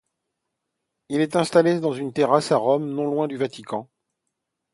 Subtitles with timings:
[1.09, 3.87] Il est installé dans une terrasse à Rome, non loin du Vatican.